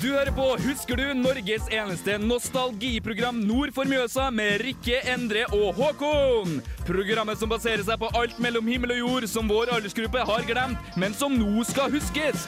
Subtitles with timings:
[0.00, 1.10] Du hører på Husker du?
[1.12, 6.54] Norges eneste nostalgiprogram nord for Mjøsa med Rikke, Endre og Håkon.
[6.88, 10.96] Programmet som baserer seg på alt mellom himmel og jord som vår aldersgruppe har glemt,
[10.96, 12.46] men som nå skal huskes.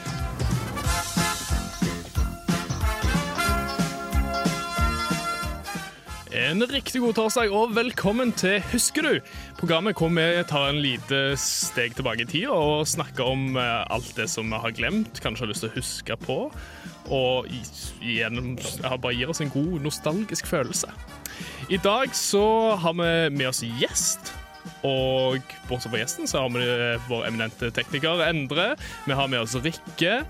[6.33, 9.35] En riktig god torsdag og velkommen til Husker du?
[9.59, 14.09] Programmet hvor vi tar en lite steg tilbake i tid og snakker om eh, alt
[14.17, 16.39] det som vi har glemt, kanskje har lyst til å huske på.
[17.11, 17.49] Og
[17.99, 20.91] gjennom, ja, bare gir oss en god nostalgisk følelse.
[21.69, 24.33] I dag så har vi med oss gjest.
[24.87, 28.73] Og bortsett fra gjesten så har vi eh, vår eminente tekniker Endre.
[29.07, 30.21] Vi har med oss Rikke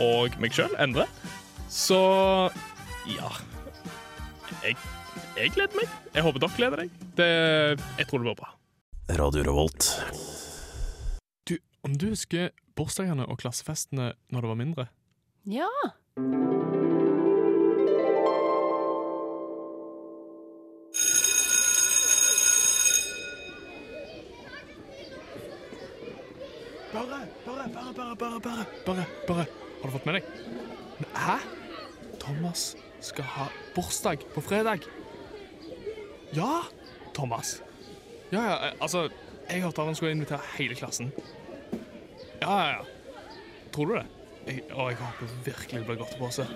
[0.00, 1.06] og meg sjøl, Endre.
[1.70, 2.00] Så
[3.08, 3.30] ja
[4.64, 4.76] jeg,
[5.38, 5.92] jeg gleder meg.
[6.14, 7.04] Jeg håper dere gleder deg.
[7.18, 7.28] Det,
[8.00, 8.52] jeg tror det blir bra.
[9.20, 9.88] Radio Revolt.
[11.48, 11.56] Du,
[11.86, 14.88] om du husker bursdagene og klassefestene når du var mindre?
[15.44, 15.68] Ja.
[26.92, 29.46] Bare, bare, bare, bare, bare, bare, bare, bare.
[29.80, 30.24] Har du fått med deg?
[31.16, 31.38] Hæ?
[32.20, 34.84] Thomas skal ha bursdag på fredag.
[36.36, 36.66] Ja,
[37.16, 37.62] Thomas.
[38.30, 39.08] Ja, ja, altså,
[39.48, 41.14] jeg hørte han skulle invitere hele klassen.
[42.42, 42.84] Ja, ja, ja.
[43.72, 44.19] Tror du det?
[44.46, 46.46] Jeg, å, jeg håper virkelig det blir godtepose.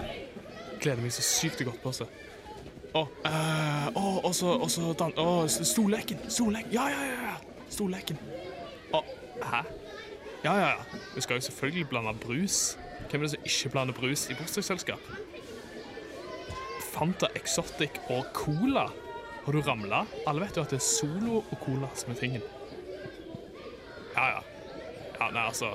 [0.80, 2.06] Gleder meg så sykt til godtepose.
[2.94, 5.14] Å, eh, å, og så, og så dan...
[5.18, 6.24] Å, stolleken.
[6.30, 6.72] Stolleken.
[6.74, 7.64] Ja, ja, ja, ja.
[7.74, 8.20] Stolleken.
[8.94, 9.02] Å,
[9.42, 9.62] hæ?
[10.44, 11.00] Ja, ja, ja.
[11.14, 12.76] Vi skal jo selvfølgelig blande brus.
[13.10, 15.10] Hvem er det som ikke blander brus i bursdagsselskap?
[16.94, 18.86] Fanta Exotic og Cola.
[19.44, 20.04] Har du ramla?
[20.30, 22.44] Alle vet jo at det er Solo og Cola som er tingen.
[24.14, 24.42] Ja, ja.
[25.14, 25.74] Ja, nei, altså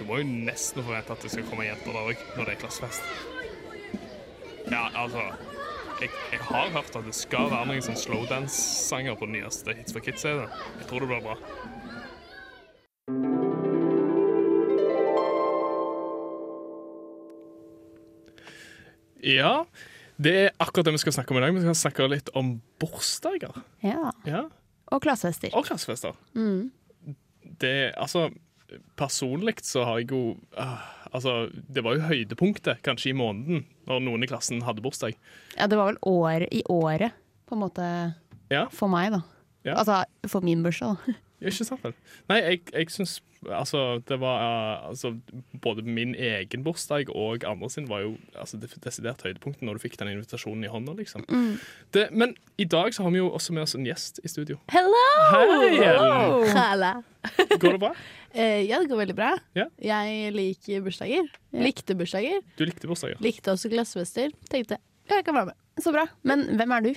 [0.00, 2.60] Du må jo nesten forvente at det skal komme jenter der òg, når det er
[2.62, 3.02] klassefest.
[4.70, 5.26] Ja, altså
[6.00, 9.92] jeg, jeg har hørt at det skal være noen sånn slowdance-sanger på den nyeste Hits
[9.92, 10.48] for Kids-serien.
[10.80, 11.36] Jeg tror det blir bra.
[19.20, 19.64] Ja,
[20.20, 21.54] det er akkurat det vi skal snakke om i dag.
[21.54, 23.62] Vi skal snakke litt om bursdager.
[23.84, 24.12] ja.
[24.26, 24.44] Ja,
[24.90, 25.52] Og klassefester.
[25.54, 26.16] Og klassefester.
[26.34, 26.72] Mm.
[27.60, 28.30] Det, altså,
[29.00, 30.22] personlig så har jeg jo
[30.58, 35.16] uh, Altså, det var jo høydepunktet, kanskje i måneden, når noen i klassen hadde bursdag.
[35.56, 37.16] Ja, det var vel år, i året,
[37.50, 37.86] på en måte,
[38.52, 39.24] Ja, for meg, da.
[39.66, 39.74] Ja.
[39.80, 41.16] Altså for min bursdag, da.
[41.40, 41.96] Ikke sant vel?
[42.28, 44.42] Nei, jeg, jeg syns Altså, det var
[44.88, 45.14] altså,
[45.62, 49.84] Både min egen bursdag og andre sin var jo altså, det desidert høydepunktet når du
[49.86, 51.24] fikk den invitasjonen i hånda, liksom.
[51.94, 54.58] Det, men i dag så har vi jo også med oss en gjest i studio.
[54.68, 55.06] Hello!
[55.32, 56.44] Hei, Hello.
[56.52, 56.92] Halla.
[57.56, 57.94] Går det bra?
[58.36, 59.32] Uh, ja, det går veldig bra.
[59.56, 59.70] Ja.
[59.80, 61.32] Jeg liker bursdager.
[61.56, 62.44] Likte bursdager.
[62.60, 63.24] Du likte bursdager?
[63.24, 64.36] Likte også glassfester.
[64.52, 64.76] Tenkte
[65.10, 65.56] ja, jeg kan være med.
[65.82, 66.04] Så bra.
[66.22, 66.92] Men hvem er du?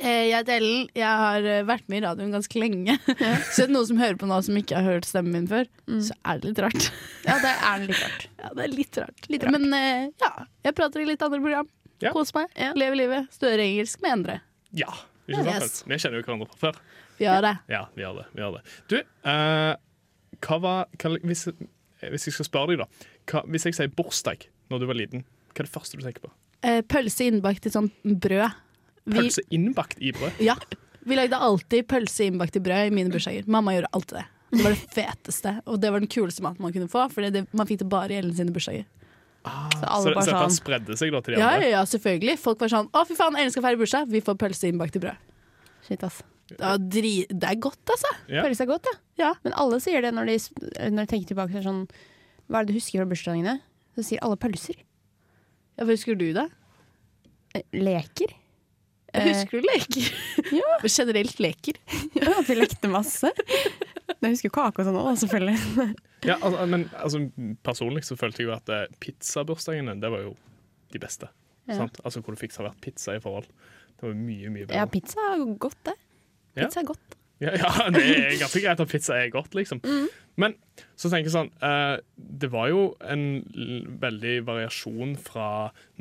[0.00, 0.88] Eh, jeg heter Ellen.
[0.96, 2.96] Jeg har eh, vært med i radioen ganske lenge.
[3.52, 5.70] så er det noen som hører på nå som ikke har hørt stemmen min før,
[6.02, 6.90] så er det litt rart.
[7.24, 8.26] Ja, det er litt rart.
[8.42, 9.26] ja, det er litt rart.
[9.32, 9.54] Litt rart.
[9.56, 10.32] Men eh, ja,
[10.66, 11.70] jeg prater i litt andre program.
[12.02, 12.12] Ja.
[12.12, 12.50] Kos meg.
[12.58, 12.72] Ja.
[12.76, 13.30] Lever livet.
[13.32, 14.36] Studerer engelsk med Endre.
[14.76, 14.90] Ja.
[15.24, 15.62] Ikke sant?
[15.62, 15.78] Yes.
[15.88, 16.82] Vi kjenner jo hverandre fra før.
[17.16, 17.54] Vi gjør det.
[17.70, 18.26] Ja, vi gjør det.
[18.34, 18.62] Vi gjør det.
[18.90, 18.96] Du,
[19.30, 19.72] uh,
[20.44, 21.46] hva var hva, hvis,
[22.02, 23.10] hvis jeg skal spørre deg, da.
[23.30, 26.26] Hva, hvis jeg sier bursdag når du var liten, hva er det første du tenker
[26.26, 26.32] på?
[26.66, 28.60] Uh, pølse innbakt i sånn brød.
[29.06, 30.38] Vi- Pølse innbakt i brød?
[30.40, 30.54] Ja.
[31.04, 33.46] Vi lagde alltid pølse innbakt i brød i mine bursdager.
[33.46, 34.24] Mamma gjorde alltid det.
[34.54, 37.08] Det var det feteste, og det var den kuleste maten man kunne få.
[37.12, 38.84] For det, man fikk det bare i Ellen sine bursdager.
[39.44, 39.50] Så
[39.80, 41.66] Så, alle så bare dette sånn spredde seg da til de Ja, andre?
[41.68, 42.38] ja, ja, selvfølgelig.
[42.38, 44.08] Folk var sånn 'Å, fy faen, Ellen skal feire bursdag.
[44.08, 45.16] Vi får pølse innbakt i brød'.
[45.86, 46.22] Shit, ass.
[46.48, 48.08] Det, dri det er godt, altså.
[48.28, 48.42] Ja.
[48.42, 48.98] Pølse er godt, ja.
[49.26, 49.34] Ja.
[49.44, 50.38] Men alle sier det når de,
[50.90, 51.52] når de tenker tilbake.
[51.52, 51.88] så Sånn,
[52.48, 53.60] hva er det du husker fra bursdagene?
[53.98, 54.76] Så sier alle pølser.
[55.78, 56.50] Ja, Husker du det?
[57.54, 58.32] Eh, Leker.
[59.14, 60.08] Eh, Husker du leker?
[60.58, 60.72] Ja.
[60.96, 61.78] Generelt leker.
[62.18, 63.30] Ja, at vi lekte masse.
[63.34, 65.86] Jeg husker jo kake og sånn òg, selvfølgelig.
[66.24, 67.20] Ja, altså, men altså,
[67.66, 70.34] personlig så følte jeg jo at eh, pizzabursdagene, det var jo
[70.94, 71.28] de beste.
[71.68, 71.78] Ja.
[71.82, 72.00] Sant?
[72.04, 73.46] Altså hvor du fikk servert pizza i forhold.
[73.94, 74.80] Det var mye, mye bedre.
[74.80, 75.94] Ja, pizza er godt, det.
[76.54, 76.64] Ja.
[76.66, 77.18] Pizza er godt.
[77.42, 79.82] Ja, ja, det er ganske greit at pizza er godt, liksom.
[80.40, 80.56] Men
[80.98, 83.44] så tenker jeg sånn eh, Det var jo en
[84.02, 85.48] veldig variasjon fra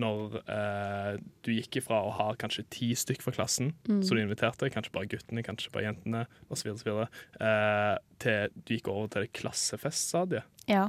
[0.02, 1.12] når eh,
[1.46, 5.12] du gikk ifra å ha kanskje ti stykk fra klassen som du inviterte, kanskje bare
[5.12, 10.48] guttene, kanskje bare jentene, osv., uh, til du gikk over til det klassefeststadiet.
[10.72, 10.88] Ja.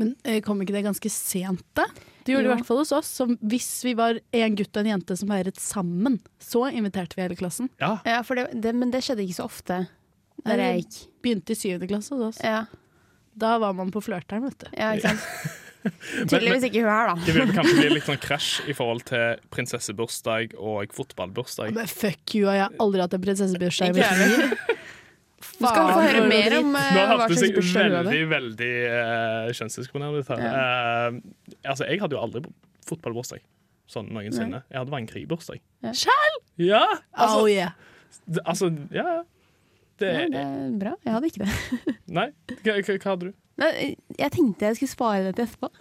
[0.00, 1.86] Men eh, kom ikke det ganske sent, da?
[2.26, 3.10] Det gjorde det i hvert fall hos oss.
[3.20, 7.24] Som hvis vi var en gutt og en jente som feiret sammen, så inviterte vi
[7.24, 7.70] hele klassen.
[7.80, 9.84] Ja, ja for det, det, men det skjedde ikke så ofte
[10.48, 10.98] der jeg gikk.
[11.26, 12.42] Begynte i syvende klasse hos oss.
[12.44, 12.64] Ja,
[13.36, 14.66] Da var man på flørteren, vet du.
[14.78, 15.62] ja ikke sant.
[16.26, 17.14] Tydeligvis ikke hun her, da.
[17.26, 21.70] Det vil kanskje bli litt sånn krasj i forhold til prinsessebursdag og fotballbursdag.
[21.76, 23.94] Men fuck you, jeg har aldri hatt en prinsessebursdag.
[25.56, 28.10] Du skal få høre mer om eh, hva slags bursdag du hadde.
[28.10, 30.42] veldig, veldig uh, kjønnsdiskriminerende ut her.
[30.48, 31.20] Eh,
[31.70, 32.42] altså, jeg hadde jo aldri
[32.88, 33.44] fotballbursdag
[33.90, 34.64] sånn noensinne.
[34.72, 35.60] Jeg hadde vannkrigbursdag.
[35.86, 35.92] Ja.
[35.94, 36.38] Sjæl?
[36.66, 36.82] Ja!
[37.14, 37.76] Altså, Oh, yeah.
[38.42, 39.22] altså ja, ja.
[39.98, 40.94] Det, Ja, det er bra.
[41.04, 41.96] Jeg hadde ikke det.
[42.18, 43.34] Nei, hva, hva, hva hadde du?
[43.56, 43.70] Nei,
[44.18, 45.70] jeg tenkte jeg skulle spare det til etterpå.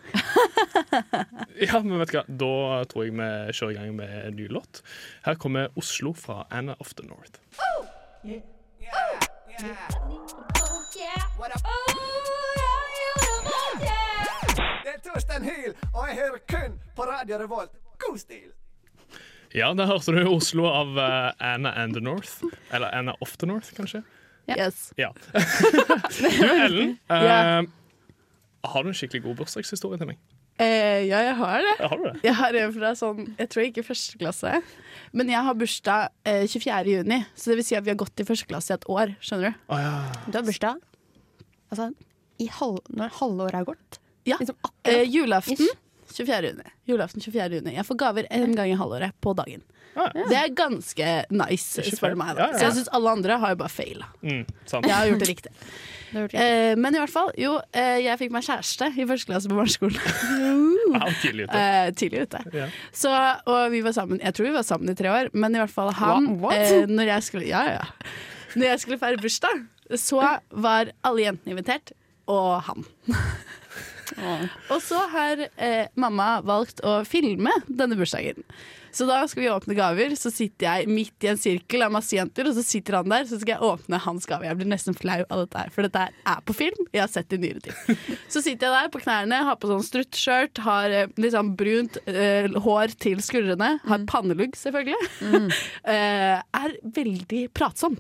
[1.65, 2.51] Ja, men vet du hva, Da
[2.91, 4.81] tror jeg vi kjører i gang med en ny låt.
[5.27, 7.39] Her kommer Oslo fra Anna of the North.
[14.83, 17.71] Det er Torstein Hyl, og jeg hører kun på Radio Revolt.
[17.99, 18.51] God stil!
[19.55, 22.41] Ja, da hørte du Oslo av eh, Anna and the North.
[22.75, 24.01] Eller Anna of the North, kanskje.
[24.51, 24.89] Yes.
[24.99, 25.09] Ja.
[25.33, 26.97] du, Ellen.
[27.09, 27.61] eh, Ja.
[28.65, 30.17] Har du en skikkelig god bursdagshistorie til meg?
[30.57, 31.73] Eh, ja, jeg har det.
[31.83, 32.13] Har du det?
[32.23, 34.53] Jeg har en fra sånn, jeg tror ikke første klasse.
[35.15, 36.95] Men jeg har bursdag eh, 24.
[36.95, 39.13] juni, så det vil si at vi har gått i første klasse i et år.
[39.23, 39.59] Skjønner du?
[39.75, 39.93] Å ja.
[40.31, 40.79] Du har bursdag
[41.71, 41.89] altså,
[42.41, 43.99] i halv, når halvåret har gått.
[44.25, 44.39] Ja.
[44.41, 45.81] Liksom Eh, julaften julaften
[46.15, 46.51] 24.
[46.53, 46.71] juni.
[46.89, 47.59] Julaften 24.
[47.61, 47.75] juni.
[47.75, 49.63] Jeg får gaver en gang i halvåret på dagen.
[49.95, 52.33] Ah, Det er ganske nice, spør du meg.
[52.33, 52.47] Ja, Da.
[52.51, 52.57] ja.
[52.59, 54.07] Så jeg syns alle andre har jo bare faila.
[54.23, 54.41] Mm.
[54.73, 55.51] Jeg har gjort det riktig.
[56.15, 56.39] Det det.
[56.39, 59.55] Eh, men i hvert fall, jo, eh, jeg fikk meg kjæreste i første klasse på
[59.57, 59.97] barneskolen.
[60.95, 61.59] Ja, tidlig ute.
[61.59, 62.39] eh, tidlig ute.
[62.53, 62.69] Yeah.
[62.95, 63.09] Så,
[63.51, 65.73] og vi var sammen Jeg tror vi var sammen i tre år, men i hvert
[65.73, 66.29] fall han?
[66.39, 66.53] What?
[66.55, 67.81] eh, Når jeg skulle Ja, ja.
[68.55, 69.65] Når jeg skulle feire bursdag,
[69.99, 70.21] så
[70.55, 71.91] var alle jentene invitert,
[72.31, 72.85] og han.
[74.73, 78.43] og så har eh, mamma valgt å filme denne bursdagen.
[78.95, 80.13] Så da skal vi åpne gaver.
[80.15, 83.25] Så sitter jeg midt i en sirkel av masse jenter, og så sitter han der,
[83.27, 84.47] så skal jeg åpne hans gave.
[84.47, 86.87] Jeg blir nesten flau av dette her, for dette her er på film.
[86.95, 88.05] Jeg har sett det i nyere tid.
[88.31, 92.47] Så sitter jeg der på knærne, har på sånn struttskjørt, har eh, sånn brunt eh,
[92.65, 95.11] hår til skuldrene, har pannelugg selvfølgelig.
[95.95, 97.97] Eh, er veldig pratsom.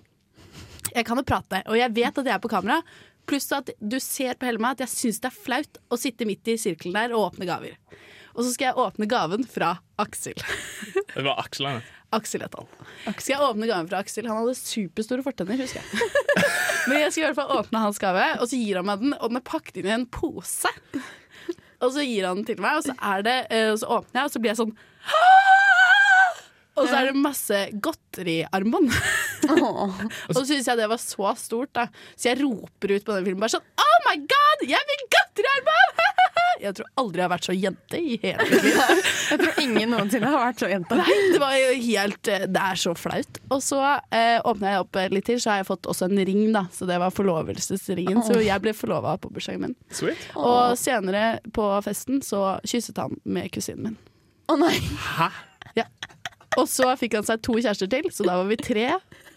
[0.95, 2.79] Jeg kan jo prate, og jeg vet at jeg er på kamera.
[3.25, 6.27] Pluss at du ser på hele meg at jeg syns det er flaut å sitte
[6.29, 7.77] midt i sirkelen der og åpne gaver.
[8.35, 10.37] Og så skal jeg åpne gaven fra Aksel.
[11.15, 11.83] Det var Aksel han
[12.15, 12.67] Aksel het han.
[13.17, 14.27] Skal jeg åpne gaven fra Aksel?
[14.29, 16.09] Han hadde superstore fortenner, husker jeg.
[16.89, 19.15] Men jeg skal i hvert fall åpne hans gave, og så gir han meg den,
[19.17, 20.71] og den er pakket inn i en pose.
[21.83, 24.29] Og så gir han den til meg, og så, er det, eh, så åpner jeg,
[24.29, 24.75] og så blir jeg sånn
[26.75, 28.91] og så er det masse godteriarmbånd.
[30.27, 31.87] og så syns jeg det var så stort, da.
[32.19, 36.01] Så jeg roper ut på den filmen bare sånn Oh my god, jeg vil godteriarmbånd!
[36.65, 38.81] jeg tror aldri jeg har vært så jente i hele mitt liv.
[39.25, 40.97] Jeg tror ingen noensinne har vært så jente.
[40.99, 43.39] Nei, det var jo helt eh, Det er så flaut.
[43.51, 43.79] Og så
[44.13, 46.65] eh, åpna jeg opp litt til, så har jeg fått også en ring, da.
[46.73, 48.21] Så det var forlovelsesringen.
[48.27, 49.75] Så jeg ble forlova på bursdagen min.
[49.89, 50.29] Sweet.
[50.37, 53.99] Og senere på festen så kysset han med kusinen min.
[54.53, 54.75] Å nei!
[55.17, 55.31] Hæ?
[56.61, 58.89] Og så fikk han seg to kjærester til, så da var vi tre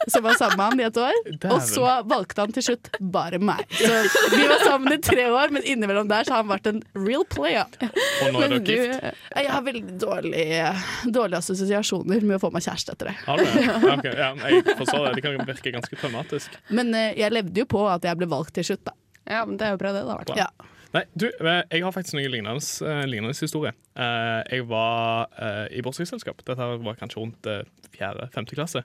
[0.06, 1.16] som var sammen med han i et år.
[1.50, 3.64] Og så valgte han til slutt bare meg.
[3.74, 3.88] Så
[4.36, 7.26] vi var sammen i tre år, men innimellom der så har han vært en real
[7.30, 7.66] player.
[7.82, 9.08] Og nå er dere gift?
[9.34, 10.70] Jeg har veldig dårlige,
[11.18, 13.16] dårlige assosiasjoner med å få meg kjæreste etter det.
[13.26, 13.66] Har du det?
[13.66, 14.08] Ja, ok.
[14.22, 15.12] ja, jeg forstår det.
[15.18, 16.56] Det kan virke ganske traumatisk.
[16.70, 18.94] Men eh, jeg levde jo på at jeg ble valgt til slutt, da.
[19.28, 20.02] Ja, men det er jo bra, det.
[20.08, 20.36] da.
[20.38, 20.48] Ja.
[20.94, 23.74] Nei, du, eh, jeg har faktisk noe lignende, eh, lignende historie.
[23.94, 26.40] Eh, Jeg var eh, i bursdagsselskap.
[26.48, 27.48] Dette var kanskje rundt
[27.92, 28.82] fjerde-femte klasse.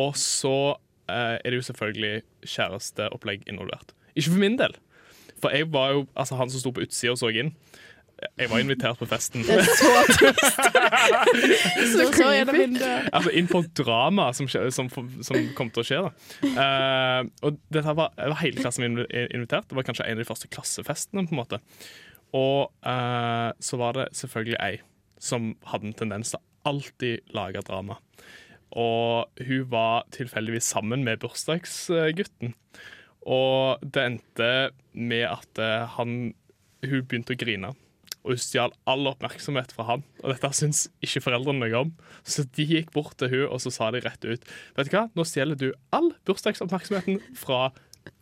[0.00, 0.54] Og så
[1.08, 3.94] eh, er det jo selvfølgelig kjæresteopplegg involvert.
[4.16, 4.74] Ikke for min del.
[5.40, 7.54] For jeg var jo altså han som sto på utsida og så inn.
[8.40, 9.44] Jeg var invitert på festen.
[9.46, 10.60] Det er så trist.
[11.92, 12.28] så, så.
[13.12, 16.02] Altså inn på drama som, som, som kom til å skje.
[16.04, 16.12] Da.
[16.44, 19.70] Uh, og dette var, var hele klassen min invitert.
[19.70, 21.26] Det var kanskje en av de første klassefestene.
[21.28, 21.60] på en måte
[22.36, 24.74] Og uh, så var det selvfølgelig ei
[25.20, 27.98] som hadde en tendens til å alltid lage drama.
[28.70, 32.54] Og hun var tilfeldigvis sammen med bursdagsgutten.
[33.28, 34.50] Og det endte
[34.92, 36.32] med at eh, han,
[36.86, 37.72] hun begynte å grine.
[38.20, 40.02] Og hun stjal all oppmerksomhet fra han.
[40.20, 41.92] Og dette syns ikke foreldrene noe om.
[42.28, 44.42] Så de gikk bort til hun og så sa de rett ut
[44.76, 47.70] Vet du hva, nå stjeler du all bursdagsoppmerksomheten fra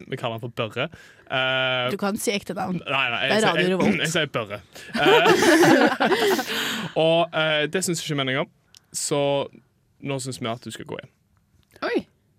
[0.06, 0.86] Vi kaller han for Børre.
[1.30, 2.78] Uh, Du kan si ekte navn.
[2.86, 3.98] Nei, nei, Det er jeg, sier- Radio jeg, Revolt.
[3.98, 4.60] jeg sier Børre.
[4.94, 6.08] Uh,
[7.06, 8.50] og uh, det syns ikke noe om,
[8.94, 9.20] så
[10.02, 11.10] nå syns vi at du skal gå hjem.
[11.90, 11.98] Oi!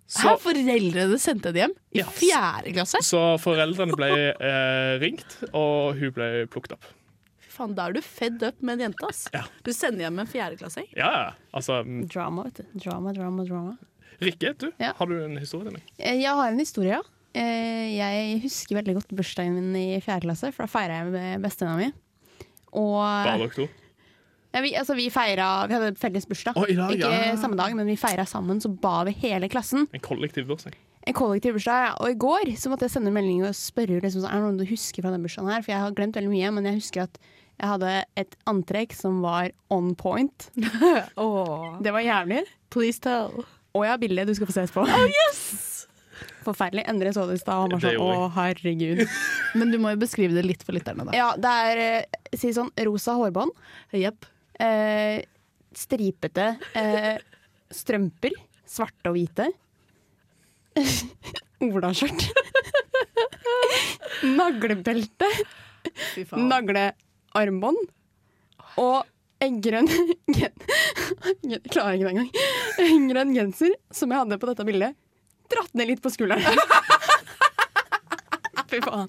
[0.10, 2.08] Så, Her foreldrene sendte henne hjem i Ja.
[2.10, 2.98] fjerde klasse.
[3.06, 4.08] så foreldrene ble
[5.04, 6.88] ringt, og hun ble plukket opp.
[7.60, 9.26] Faen, da er du fedd up med en jente, ass.
[9.36, 9.44] Ja.
[9.68, 10.88] Du sender hjem en fjerdeklassing.
[10.98, 11.30] Ja, ja.
[11.54, 12.80] Altså, mm, Drama, vet du.
[12.86, 13.78] Drama, drama, drama.
[14.24, 14.94] Rikke, du, Ja.
[14.98, 15.84] har du en historie til meg?
[16.00, 17.02] Eh, Jeg har en historie, ja.
[17.36, 21.42] Eh, Jeg husker veldig godt bursdagen min i fjerde klasse, for da feira jeg med
[21.46, 21.94] bestevenninna mi.
[22.74, 23.68] Og Bare dere to?
[24.54, 26.58] ja, vi, altså, vi feira Vi hadde felles bursdag.
[26.58, 27.36] Oh, dag, Ikke ja.
[27.40, 29.88] samme dag, men vi feira sammen, så ba vi hele klassen.
[29.94, 30.74] En kollektiv bursdag.
[31.08, 31.88] En kollektiv bursdag.
[31.88, 31.94] ja.
[32.04, 34.58] Og i går så måtte jeg sende en melding og spørre liksom, er det noe
[34.60, 35.62] du husker fra den bursdagen her.
[35.64, 37.18] For jeg har glemt veldig mye, men jeg husker at
[37.60, 40.48] jeg hadde et antrekk som var on point.
[41.84, 42.46] Det var jævlig.
[42.72, 43.44] Please tell.
[43.76, 44.86] Og jeg har bilde du skal få se etterpå.
[46.48, 46.86] Forferdelig.
[46.90, 47.76] Endre så det i stad.
[47.84, 49.04] Sånn å, herregud.
[49.60, 51.16] Men du må jo beskrive det litt for lytterne, da.
[51.18, 53.52] Ja, det er eh, si sånn rosa hårbånd.
[54.00, 54.28] Jepp.
[54.60, 55.20] Eh,
[55.76, 57.20] stripete eh,
[57.76, 58.40] strømper.
[58.70, 59.50] Svarte og hvite.
[61.68, 62.30] Olaskjørt.
[64.40, 65.28] Naglebelte.
[66.16, 66.28] Fy
[67.36, 67.78] Naglearmbånd.
[68.80, 69.04] Og
[69.46, 69.88] en grønn
[70.36, 72.32] gen- klarer ikke det engang.
[72.84, 74.92] En grønn genser som jeg hadde på dette bildet.
[75.50, 76.44] Dratt ned litt på skulderen.
[78.70, 79.08] Fy faen.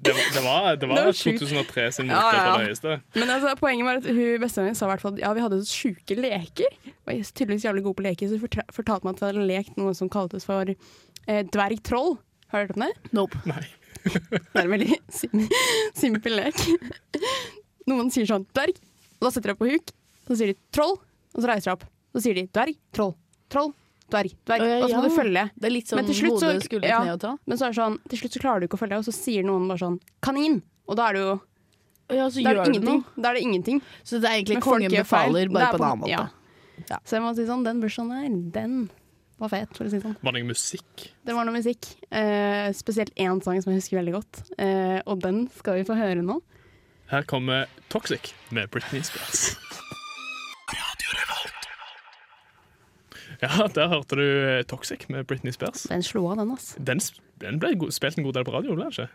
[0.00, 2.44] Det var, det var, det var, Det var 2003 sin Ja, mote ja.
[2.46, 2.94] på det høyeste.
[3.20, 5.58] Men altså, poenget var at hun bestevenninna sa i hvert fall at ja, vi hadde
[5.60, 6.72] så sjuke leker.
[7.04, 9.44] Og jeg er tydeligvis jævlig god på leker, så hun fortalte meg at vi hadde
[9.50, 12.16] lekt noe som kaltes for eh, dvergtroll.
[12.50, 12.90] Har du hørt om det?
[13.14, 13.36] Nope.
[13.52, 13.60] Nei.
[14.04, 15.42] Det er en veldig sim
[15.98, 16.56] simpel lek.
[17.90, 18.78] Noen sier sånn dverg,
[19.20, 19.92] og da setter de opp på huk.
[20.28, 20.96] Så sier de troll,
[21.34, 21.84] og så reiser de opp.
[22.14, 23.12] Så sier de dverg, troll,
[23.52, 23.72] troll,
[24.12, 24.64] dverg, dverg.
[24.84, 25.44] Og så må du følge.
[25.56, 27.16] Det er litt sånn Men til slutt så- hode, ja.
[27.16, 27.34] tå.
[27.46, 29.14] Men så er det sånn, til slutt så klarer du ikke å følge, og så
[29.16, 30.62] sier noen bare sånn kanin.
[30.88, 31.40] Og da er det jo
[32.10, 33.04] Ja, så da er det ingenting.
[33.16, 33.82] Da er det ingenting.
[34.02, 36.10] Så det er egentlig Men kongen befaler, bare på en annen måte.
[36.10, 36.28] Ja.
[36.88, 36.98] Ja.
[37.04, 38.90] Så jeg må si sånn, den bursdagen her, den
[39.40, 40.16] var fet, for å si det sånn.
[40.20, 41.06] Var det noe musikk?
[41.26, 41.88] Det var noe musikk.
[42.12, 44.42] Eh, spesielt én sang som jeg husker veldig godt.
[44.60, 46.40] Eh, og den skal vi få høre nå.
[47.10, 49.56] Her kommer Toxic med Britney Spears.
[53.40, 55.86] Ja, der hørte du eh, Toxic med Britney Spears.
[55.88, 56.76] Den slo av, den, altså.
[56.84, 57.00] Den,
[57.40, 59.08] den ble spilt en god del på radio, ble den ikke?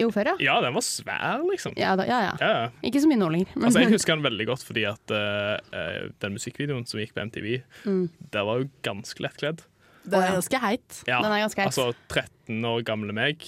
[0.00, 0.34] Jo, før, ja.
[0.40, 1.74] Ja, den var svær, liksom.
[1.76, 2.32] Ja, da, ja, ja.
[2.40, 2.68] Ja, ja.
[2.88, 3.50] Ikke så mye nå lenger.
[3.56, 7.24] Men, Altså, jeg husker den veldig godt fordi at eh, den musikkvideoen som gikk på
[7.28, 8.08] MTV, Mm.
[8.32, 9.62] der var jo ganske lettkledd.
[10.04, 11.02] Den er ganske heit.
[11.06, 11.70] Ja, Den er ganske heit.
[11.70, 13.44] Altså 13 år gamle meg.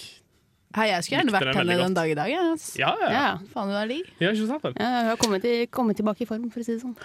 [0.75, 1.95] Hei, jeg skulle gjerne vært den henne den godt.
[1.95, 2.29] dag i dag.
[2.35, 2.63] Yes.
[2.79, 3.09] Ja, ja.
[3.11, 3.27] ja.
[3.53, 4.09] Faen, hun er digg.
[4.19, 4.73] ja ikke sant vel?
[4.79, 6.95] ja, hun har kommet, i, kommet tilbake i form, for å si det sånn.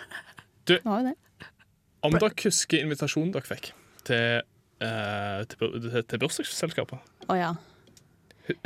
[0.67, 0.81] Du-.
[2.03, 3.73] Om dere husker invitasjonen dere fikk
[4.09, 4.41] til,
[4.83, 7.51] uh, til, til, til bursdagsselskapet Å ja.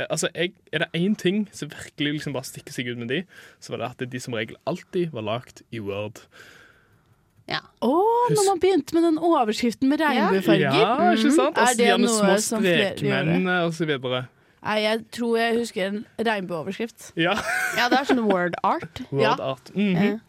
[0.09, 3.23] Altså, jeg, Er det én ting som virkelig liksom bare stikker seg ut med de,
[3.59, 6.21] så var det at de som regel alltid var lagd i Word.
[7.47, 7.59] ja.
[7.85, 7.91] Å,
[8.33, 10.73] når man begynte med den overskriften med regnbuefarger.
[10.73, 11.55] Ja, ikke sant?
[11.55, 11.59] Mhm.
[11.59, 12.95] Er Og så det gjerne noe små som flere gjør?
[12.97, 14.23] strekmenn videre.
[14.65, 17.11] Nei, jeg tror jeg husker en regnbueoverskrift.
[17.21, 17.35] Ja.
[17.77, 19.01] ja, det er sånn word art.
[19.11, 19.69] Word art.
[19.75, 20.19] Mhm.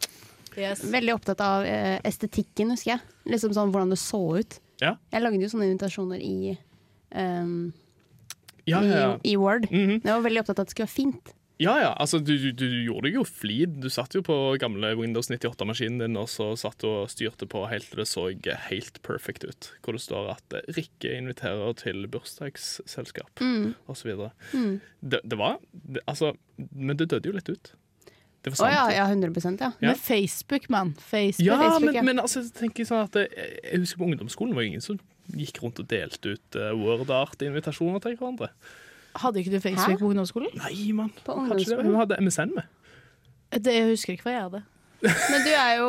[0.61, 0.83] yes.
[0.93, 3.01] Veldig opptatt av eh, estetikken, husker jeg.
[3.33, 4.59] Liksom sånn hvordan det så ut.
[4.85, 4.97] Ja.
[5.13, 6.59] Jeg lagde jo sånne invitasjoner i,
[7.17, 7.73] ehm,
[8.66, 9.68] Ja, ja, i, i Word.
[9.70, 10.00] Mhm.
[10.02, 11.35] Jeg var veldig opptatt av at det skulle være fint.
[11.58, 11.92] Ja, ja.
[11.96, 13.78] Altså, du, du, du gjorde deg jo flid.
[13.80, 17.62] Du satt jo på gamle Windows 98-maskinen din og så satt du og styrte på
[17.70, 18.26] helt til det så
[18.66, 19.70] helt perfect ut.
[19.80, 23.73] Hvor det står at eh, Rikke inviterer til bursdagsselskap Mm.
[23.88, 24.12] osv.
[24.52, 24.80] Mm.
[25.00, 26.35] Det, det var det, Altså,
[26.76, 27.73] men det døde jo litt ut.
[28.44, 28.76] Det Å forsvant.
[28.76, 29.73] ja, ja, 100 ja.
[29.80, 29.88] Ja.
[29.88, 30.92] Med Facebook, mann.
[31.00, 31.46] Facebook.
[31.46, 32.02] Ja, Facebook, men, ja.
[32.02, 33.32] men altså, jeg tenker sånn at jeg,
[33.64, 35.00] Jeg husker på ungdomsskolen var det ingen som
[35.37, 38.50] gikk rundt og delte ut uh, Word-art-invitasjoner til hverandre.
[39.16, 40.00] Hadde ikke du Facebook Hæ?
[40.02, 40.50] på ungdomsskolen?
[40.61, 41.12] Nei, mann.
[41.25, 42.69] På Hadde MSN med.
[43.55, 44.62] Det jeg husker ikke hva jeg hadde.
[45.33, 45.88] Men du er jo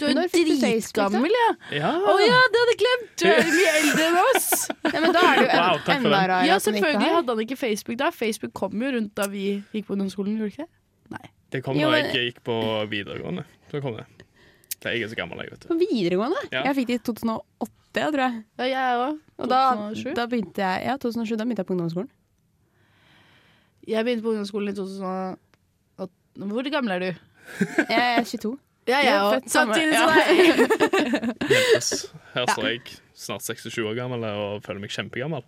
[0.00, 1.48] Du er dritgammel, ja.
[1.76, 1.90] Ja.
[1.92, 3.10] Å ja, det hadde jeg glemt!
[3.20, 4.46] Du er mye eldre enn oss.
[4.86, 7.98] Nei, men Da er du en, Wow, enda rarere Ja, selvfølgelig hadde han ikke Facebook
[8.00, 8.08] da.
[8.14, 11.30] Facebook kom jo rundt da vi gikk på ungdomsskolen, gjorde det ikke det?
[11.50, 12.56] Det kom Jo, da jeg gikk på
[12.88, 13.44] videregående.
[13.72, 14.06] Da kom det.
[14.80, 15.68] Det er jeg er så gammel, jeg, vet du.
[15.68, 16.42] På videregående?
[16.48, 16.62] Ja.
[16.70, 18.42] Jeg fikk det i 2008, tror jeg.
[18.58, 19.18] Ja, jeg òg.
[19.38, 20.14] Og da, 2007?
[20.16, 22.10] da begynte jeg Ja, 2007, da begynte jeg på ungdomsskolen.
[23.88, 25.38] Jeg begynte på ungdomsskolen i 2008.
[26.40, 27.10] Hvor gammel er du?
[27.90, 28.58] Jeg er 22.
[28.88, 29.48] Ja, jeg òg.
[29.50, 30.26] Samtidig som deg.
[32.34, 32.80] Her står jeg
[33.20, 35.42] snart 26 år gammel og føler meg kjempegammel.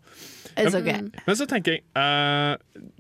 [0.59, 0.99] It's okay.
[1.27, 2.59] Men så tenker jeg uh,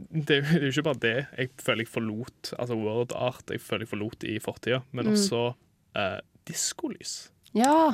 [0.08, 3.12] det, er jo- det er jo ikke bare det jeg føler jeg forlot Altså word
[3.12, 5.12] art jeg føler jeg forlot i fortida, men Mm.
[5.18, 6.18] også uh,
[6.48, 7.30] diskolys.
[7.54, 7.92] Ja.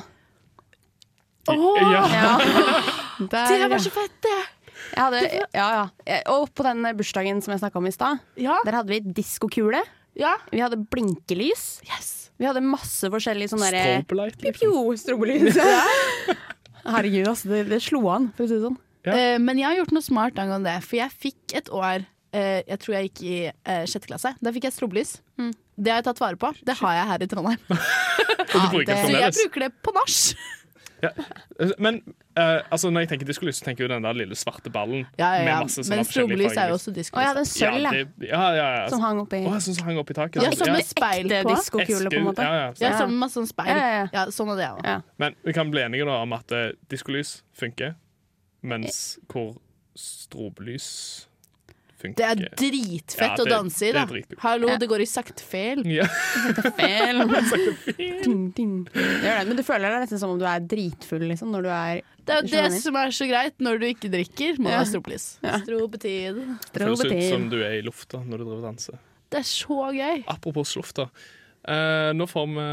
[1.49, 2.03] Åh, Ja.
[2.13, 2.33] ja.
[3.33, 4.37] det var så fett, det!
[4.95, 5.21] jeg hadde,
[5.55, 5.67] ja,
[6.07, 6.19] ja.
[6.33, 8.59] Og på den bursdagen som jeg snakka om i stad, Ja.
[8.65, 9.83] der hadde vi diskokule.
[10.19, 10.37] ja.
[10.53, 11.81] Vi hadde blinkelys.
[11.89, 12.31] Yes.
[12.39, 14.97] Vi hadde masse forskjellige sånne derre liksom.
[15.03, 15.57] Strobelys.
[16.89, 17.49] Herregud, altså.
[17.51, 18.79] Det, det slo an, for å si det sånn.
[19.09, 19.15] Ja.
[19.15, 22.61] Uh, men jeg har gjort noe smart angående det, for jeg fikk et år uh,
[22.67, 24.33] Jeg tror jeg gikk i uh, sjette klasse.
[24.43, 25.17] Da fikk jeg strobelys.
[25.41, 25.53] Mm.
[25.79, 26.51] Det har jeg tatt vare på.
[26.67, 27.61] Det har jeg her i Trondheim.
[28.49, 30.15] Det- det Så jeg bruker det på nach.
[31.03, 31.11] Ja.
[31.79, 32.01] Men
[32.35, 35.05] uh, altså, når jeg tenker diskolys, så tenker jeg jo den der lille svarte ballen.
[35.19, 35.59] Ja, ja, ja.
[35.91, 37.35] Men strobelys er jo også også Å ja, diskolys.
[37.35, 37.91] den sølv, ja.
[37.91, 38.89] det- ja, ja, ja.
[38.89, 40.43] Som hang oppi oh, syns hang opp i taket.
[40.43, 41.55] Ja, som med speil ekte på.
[41.55, 42.43] diskokule, på en måte.
[42.43, 42.99] Ja, ja, Ja, Ja.
[42.99, 43.69] som masse sånn speil.
[43.69, 44.09] Ja, ja, ja.
[44.13, 44.85] Ja, sånn er det òg.
[44.85, 45.01] Ja.
[45.19, 47.95] Men vi kan bli enige da om at uh, diskolys funker,
[48.63, 49.57] mens hvor
[49.95, 51.29] strobelys
[52.01, 54.05] funker Det er dritfett Ja, å danse i, da.
[54.11, 54.39] Det.
[54.43, 55.83] Hallo, det går i saktefel.
[55.91, 56.07] Ja.
[56.79, 57.23] Feil.
[58.25, 58.73] Ding, ding.
[58.93, 59.35] Det det.
[59.49, 62.37] Men du føler deg nesten som om du er dritfull liksom, når du er Det
[62.37, 64.61] er jo det som er så greit når du ikke drikker.
[64.63, 64.83] Må Ja.
[64.83, 65.29] ha stropelis.
[65.43, 65.59] Ja.
[65.59, 65.69] Det
[66.79, 68.99] Føles ut som du er i lufta når du driver og danser.
[69.29, 70.25] Det er så gøy.
[70.31, 71.11] Apropos lufta.
[71.69, 72.69] Uh, nå får vi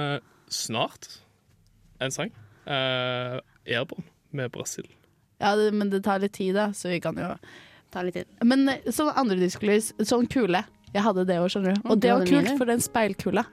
[0.56, 1.10] snart
[2.00, 2.32] en sang.
[2.66, 4.06] Uh, Airborne
[4.36, 4.88] med Brasil.
[5.40, 7.34] Ja, det, men det tar litt tid, da, så vi kan jo
[7.96, 8.28] Ta litt tid.
[8.44, 10.66] Men sånn andre diskolys, sånn kule.
[10.92, 11.80] Jeg hadde det òg, skjønner du.
[11.86, 13.46] Mm, Og det var kult, for den speilkula.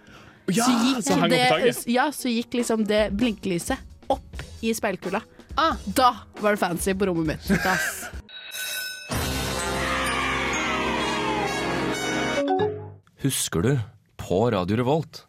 [0.50, 3.78] Ja, så gikk så det, ja, så gikk liksom det blinkelyset
[4.11, 5.20] opp i speilkula.
[5.54, 5.76] Ah.
[5.87, 6.08] Da
[6.40, 7.62] var det fancy på rommet mitt.
[7.62, 8.08] Das.
[13.22, 13.78] Husker du
[14.16, 15.22] på Radio Revolt?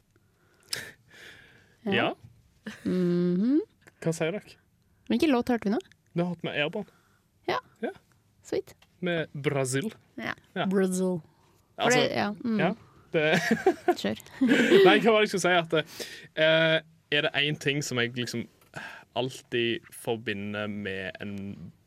[1.86, 2.16] Ja.
[2.84, 3.60] Mhm.
[4.02, 4.58] Hva sier dere?
[5.12, 5.80] Hvilken låt hørte vi nå?
[6.14, 6.90] Vi har hatt med Airborne
[8.44, 8.74] Sweet.
[9.04, 9.92] Med Brasil.
[10.18, 10.34] Ja.
[10.56, 10.66] Ja.
[10.70, 11.22] Brazil.
[11.78, 12.30] Altså, det, ja.
[12.44, 12.60] Mm.
[12.60, 12.74] ja.
[13.14, 13.28] Det,
[14.02, 14.22] Kjør.
[14.88, 15.54] nei, hva var det jeg skulle si?
[15.60, 16.78] At uh,
[17.14, 18.48] er det én ting som jeg liksom
[19.16, 21.36] alltid forbinder med en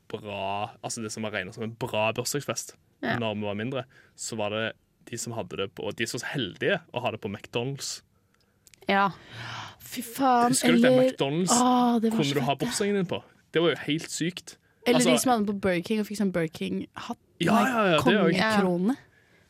[0.07, 3.19] bra Altså det som var regna som en bra bursdagsfest Ja.
[3.19, 3.83] når vi var mindre,
[4.17, 4.73] så var det
[5.11, 8.01] de som hadde det på De som var så heldige å ha det på McDonald's.
[8.89, 9.11] Ja.
[9.83, 10.55] Fy faen.
[10.55, 10.93] Husker du det?
[10.95, 13.21] McDonald's Åh, det var kunne du ha bursdagen din på.
[13.53, 14.57] Det var jo helt sykt.
[14.87, 17.19] Eller Altså- de som hadde den på Burger King og fikk sånn Burger King-hatt.
[17.43, 18.97] Ja, ja, ja, det er Kongekrone.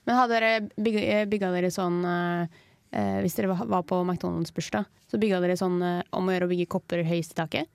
[0.06, 2.46] Men hadde dere bygga, bygga dere sånn eh,
[2.92, 6.52] eh, Hvis dere var på McDonald's-bursdag, så bygga dere sånn eh, om å gjøre å
[6.52, 7.68] bygge kopper høyest i taket?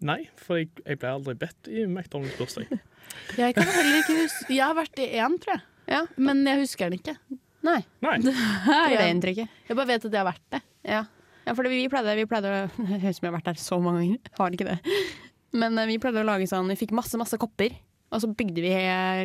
[0.00, 2.70] Nei, for jeg, jeg ble aldri bedt i McDonald's-bursdag.
[3.36, 5.62] Jeg kan heller ikke huske Jeg har vært i én, tror jeg.
[5.90, 6.02] Ja.
[6.16, 7.16] Men jeg husker den ikke.
[7.66, 8.12] Nei, Nei.
[8.24, 9.56] det var det inntrykket.
[9.68, 10.60] jeg bare vet at jeg har vært det.
[10.86, 11.00] Ja,
[11.44, 13.60] ja for vi pleide, vi pleide å Det høres ut som jeg har vært der
[13.60, 14.30] så mange ganger.
[14.38, 14.78] Har ikke det.
[15.52, 17.70] Men eh, vi pleide å lage sånn Vi fikk masse, masse kopper.
[18.10, 18.70] Og så bygde vi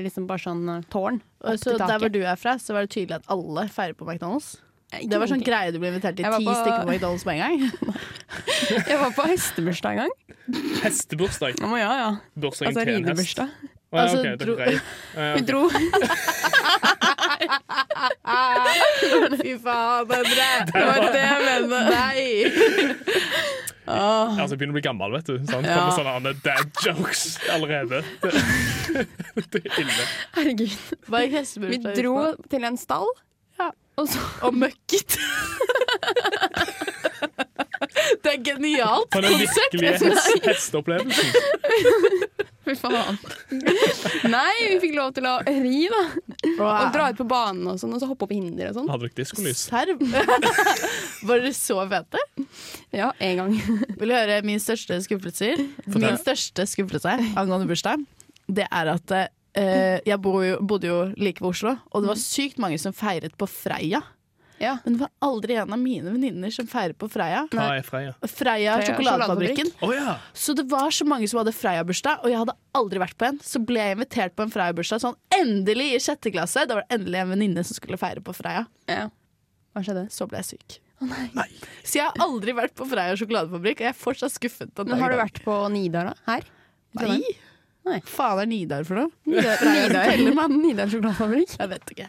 [0.06, 2.82] liksom bare sånn eh, tårn opp så til Der hvor du er fra, så var
[2.86, 4.56] det tydelig at alle feirer på McDonald's.
[4.94, 5.48] Ikke Det var sånn ting.
[5.50, 7.56] greie du ble invitert til ti på- stykker på McDonald's med en gang.
[8.92, 10.14] Jeg var på hestebursdag en gang.
[10.84, 11.58] Hestebursdag.
[11.66, 12.12] Å ja, ja.
[12.38, 13.50] Bursdagen Altså ridebursdag.
[13.50, 14.58] Oh, ja, Altså, okay, dro-
[15.36, 15.62] Vi dro
[19.42, 20.50] Fy faen, Endre!
[20.72, 21.80] Det var det jeg mente.
[21.90, 22.26] Nei!
[23.88, 24.40] Åh.
[24.42, 25.36] Altså, jeg begynner å bli gammel, vet du.
[25.46, 25.66] Sant?
[25.68, 25.76] Ja.
[25.78, 28.02] Kommer sånne andre dad jokes allerede.
[28.24, 28.32] Det,
[29.54, 30.08] det er ille.
[30.38, 30.74] Herregud.
[31.70, 32.16] Vi dro
[32.50, 33.10] til en stall,
[33.60, 33.70] Ja.
[34.02, 35.18] og så Og møkket.
[38.26, 40.12] Det er genialt På den virkelige
[40.46, 41.28] hesteopplevelsen.
[42.66, 43.18] Fy faen.
[44.32, 46.02] Nei, vi fikk lov til å ri, da.
[46.60, 48.90] Og dra ut på banen og sånn, og så hoppe opp hinder og sånn.
[48.92, 49.66] Hadde dere diskolys?
[49.68, 50.02] Serv?
[51.28, 52.22] Var dere så fete?
[52.96, 53.56] Ja, en gang.
[54.00, 55.54] Vil du høre min største skuffelse?
[55.92, 58.06] Min største skuffelse angående bursdag,
[58.48, 62.22] det er at eh, jeg bor jo, bodde jo like ved Oslo, og det var
[62.22, 64.04] sykt mange som feiret på Freia.
[64.62, 64.78] Ja.
[64.86, 67.42] Men det var aldri en av mine venninner som feirer på Freia.
[67.52, 68.14] Hva er Freia?
[68.22, 69.72] Freia Freia sjokoladefabrikken.
[69.84, 70.16] Oh, ja!
[70.34, 73.42] Så det var så mange som hadde Freia-bursdag, og jeg hadde aldri vært på en.
[73.44, 76.64] Så ble jeg invitert på en Freia-bursdag sånn endelig i sjette klasse.
[76.70, 78.66] Da var det endelig en venninne som skulle feire på Freia.
[78.92, 79.08] ja.
[79.76, 80.06] Hva skjedde?
[80.16, 80.78] Så ble jeg syk.
[81.84, 84.72] Så jeg har aldri vært på Freia sjokoladefabrikk, og jeg er fortsatt skuffet.
[84.88, 86.16] Men har du vært på Nidar, da?
[86.30, 86.46] Her?
[86.96, 87.18] Nei.
[87.86, 88.00] Nei.
[88.10, 89.12] Faen er Nidar for noe?
[89.30, 90.50] Nidar, Nidar.
[90.50, 91.52] Nidar, sjokoladefabrikk?
[91.60, 92.08] Jeg vet ikke.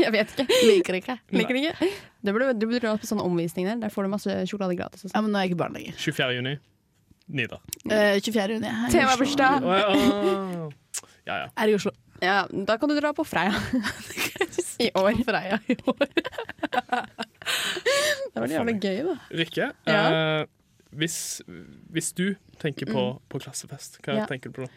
[0.00, 0.46] Jeg vet ikke.
[0.70, 1.16] Liker ikke.
[1.36, 1.88] Liker ikke.
[2.24, 3.76] Det burde, du burde dra på sånn omvisning der.
[3.84, 5.04] Der får du masse sjokolade gratis.
[5.04, 5.26] Og Ja, sånn.
[5.28, 5.98] men nå er jeg ikke barn lenger.
[6.00, 6.36] 24.
[6.38, 6.54] juni.
[7.32, 7.60] Nidar.
[7.84, 8.56] Uh, 24.
[8.56, 8.72] juni.
[8.94, 9.66] Temabursdag.
[9.68, 9.90] Oh, ja.
[11.28, 11.50] ja, ja.
[11.60, 11.92] Er i Oslo.
[12.22, 13.52] Ja, da kan du dra på Freia.
[14.82, 15.12] I år.
[15.26, 16.06] Freia i år.
[18.32, 19.14] Det var jævlig gøy, da.
[19.42, 20.02] Rikke, Ja.
[20.40, 20.46] eh,
[20.92, 21.16] hvis,
[21.92, 24.26] hvis du tenker på, på klassefest, hva Ja.
[24.30, 24.72] tenker du på da?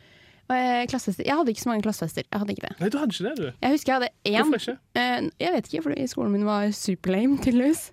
[0.47, 1.25] Klassefester.
[1.25, 2.23] Jeg hadde ikke så mange klassefester.
[2.31, 2.73] Jeg hadde ikke det.
[2.79, 3.47] Nei, du hadde ikke det, du.
[3.65, 4.49] Jeg husker jeg hadde én.
[4.51, 4.77] Hvorfor ikke?
[5.01, 7.91] Eh, jeg vet ikke, fordi skolen min var superlame, tydeligvis.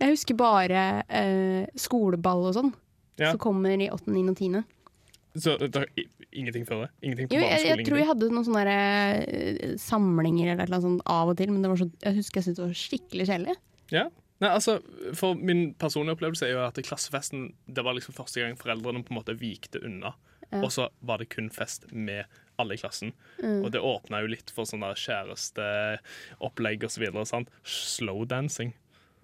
[0.00, 2.70] Jeg husker bare eh, skoleball og sånn,
[3.20, 3.32] Ja.
[3.34, 4.28] som kommer i 8., 9.
[4.30, 4.62] og 10.
[5.40, 6.90] Så det er i- ingenting før det?
[7.02, 8.06] Ingenting på Jo, jeg, jeg tror jeg ingenting?
[8.08, 11.76] hadde noen sånne der, eh, samlinger eller noe sånt av og til, men det var
[11.82, 13.56] så, jeg husker jeg syntes det var skikkelig kjedelig.
[13.94, 14.04] Ja.
[14.40, 14.78] Nei, altså,
[15.14, 19.12] for Min personlige opplevelse er jo at klassefesten Det var liksom første gang foreldrene på
[19.12, 20.14] en måte vikte unna.
[20.50, 20.60] Ja.
[20.64, 22.24] Og så var det kun fest med
[22.60, 23.12] alle i klassen.
[23.40, 23.60] Mm.
[23.64, 27.24] Og det åpna jo litt for sånn kjæresteopplegg og så videre.
[27.28, 27.48] Sant?
[27.64, 28.72] Slow dancing.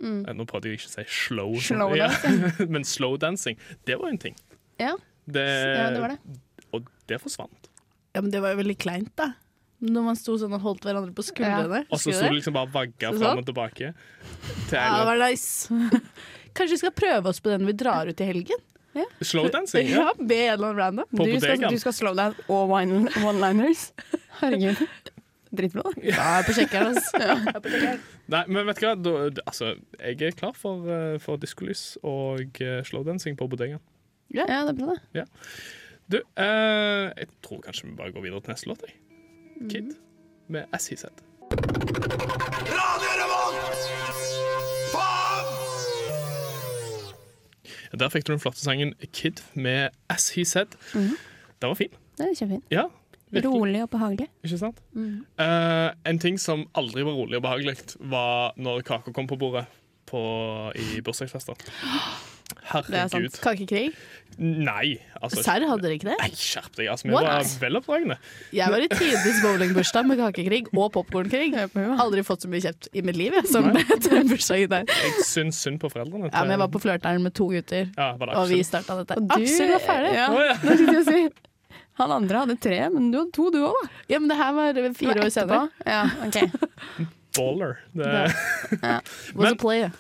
[0.03, 1.67] Eh, Nå prøvde jeg ikke å si slow, Mm.
[1.71, 2.09] Slow ja.
[2.75, 3.57] men slow dancing,
[3.89, 4.37] det var jo en ting.
[4.81, 4.95] Ja,
[5.27, 6.21] Det, ja, det var det.
[6.77, 7.71] Og det forsvant.
[8.15, 9.33] Ja, men det var jo veldig kleint, da.
[9.83, 11.83] Når man sto sånn og holdt hverandre på skuldrene.
[11.93, 13.21] Og så sto det liksom bare vagga sånn.
[13.21, 13.91] fram og tilbake.
[14.71, 15.69] Til Ja, det var nice.
[16.57, 18.62] Kanskje vi skal prøve oss på den vi drar ut i helgen?
[19.23, 20.05] Slowdancing, ja.
[20.07, 21.09] Ja, be en eller annen random.
[21.17, 23.91] På Du skal, du skal slowdance og one- one-liners.
[24.41, 24.83] Herregud.
[25.57, 25.83] Dritbra.
[25.87, 25.93] da.
[26.03, 27.21] Ja, jeg er på kjekkeren, altså.
[27.55, 28.01] Jeg på sjekkeren.
[28.35, 28.95] Nei, men vet du hva?
[28.99, 29.11] Du,
[29.47, 33.81] altså, jeg er klar for, uh, for diskolys og uh, slowdancing på bodegaen.
[34.35, 34.99] Ja, det blir det.
[35.15, 35.27] det.
[36.11, 38.83] Du, eh, jeg tror kanskje vi bare går videre til neste låt.
[38.87, 38.95] jeg.
[39.61, 39.69] Mm.
[39.71, 39.95] Kid
[40.49, 41.23] med As He Said.
[41.51, 43.16] Radio
[47.99, 50.77] Der fikk du den flotte sangen Kid med As He Said.
[50.95, 51.17] Mhm.
[51.63, 51.99] Den var fin.
[52.19, 52.63] Det er kjempefin.
[52.71, 52.85] Ja,
[53.31, 53.53] virkelig.
[53.55, 54.29] Rolig og behagelig.
[54.45, 54.83] Ikke sant?
[54.93, 55.25] Mhm.
[55.41, 59.67] Uh, en ting som aldri var rolig og behagelig, var når kaka kom på bordet
[60.07, 60.21] på,
[60.77, 61.55] i bursdagsfester.
[62.67, 63.15] Det er sant.
[63.15, 63.41] Herregud.
[63.45, 63.89] Kakekrig?
[64.37, 66.17] Nei, altså Serr, hadde dere ikke det?
[66.21, 66.89] Nei, skjerp deg.
[66.93, 67.25] Altså, vi What?
[67.25, 68.17] var veloppdragne.
[68.53, 71.47] Jeg var i tidenes bowlingbursdag med kakekrig og popkornkrig.
[71.97, 74.85] Aldri fått så mye kjeft i mitt liv jeg, som etter den bursdagen der.
[74.93, 76.29] Jeg syns synd på foreldrene.
[76.35, 79.17] Ja, men jeg var på flørteren med to gutter, Ja, og vi starta dette.
[79.23, 80.13] Og du- Aksel var ferdig.
[80.19, 80.57] Ja, Å, ja.
[80.67, 81.47] det skulle jeg si.
[81.97, 83.89] Han andre hadde tre, men du hadde to, du òg, da.
[84.13, 85.63] Ja, men det her var fire var år senere.
[85.89, 87.09] Ja, ok.
[87.39, 87.79] Baller.
[87.97, 88.13] Det,
[89.33, 89.91] Was Men- a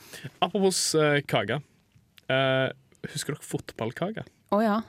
[0.44, 1.62] apropos uh, kake.
[2.32, 2.68] Eh,
[3.12, 4.24] husker dere fotballkake?
[4.52, 4.80] Å ja.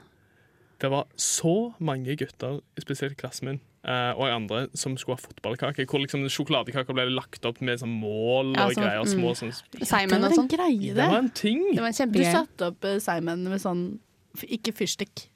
[0.78, 5.22] Det var så mange gutter, spesielt i klassen min, eh, og andre, som skulle ha
[5.24, 5.86] fotballkake.
[5.90, 9.08] Hvor liksom sjokoladekaka ble lagt opp med sånn mål Ja, og sånn, greier.
[9.10, 9.38] Små mm.
[9.40, 9.52] sånn
[9.86, 10.48] Simon og sånn.
[10.52, 11.08] greie, Det det.
[11.10, 11.64] var en ting.
[11.74, 12.32] Det var en Du kjempegreie.
[12.36, 13.82] satte opp eh, Simon med sånn
[14.36, 15.26] f- Ikke fyrstikk,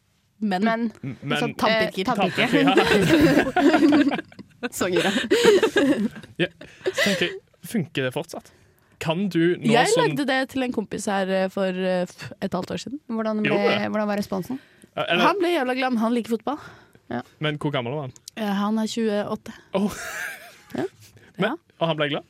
[0.41, 1.99] men, Men Men sånn tannpirker.
[1.99, 2.62] eh, tannpirker.
[2.62, 4.17] ja,
[4.71, 5.11] Så gira.
[5.11, 8.53] så tenker jeg, funker det fortsatt?
[9.03, 12.29] Kan du nå Jeg som lagde det til en kompis her eh, for eh, f-
[12.41, 13.01] et halvt år siden.
[13.11, 13.88] Hvordan, ble, Gjorde det?
[13.91, 14.61] hvordan var responsen?
[14.95, 15.97] Eller, Han ble jævla glam.
[16.03, 16.59] han liker fotball.
[17.45, 18.12] Men hvor gammel var han?
[18.38, 19.53] Eh, Han er 28.
[21.43, 22.27] Men, Og han ble glad?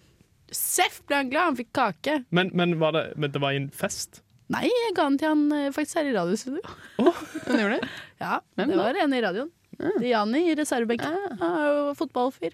[0.53, 2.19] Seff ble han glad, han fikk kake.
[2.35, 4.21] Men, men, var det, men det var i en fest?
[4.53, 6.63] Nei, jeg ga den til han eh, faktisk her i radiostudio.
[6.99, 7.89] Hun gjorde det?
[8.21, 8.83] Ja, Hvem det da?
[8.85, 9.53] var en i radioen.
[9.83, 11.15] Er i reservebenken.
[11.41, 12.53] Han er jo fotballfyr.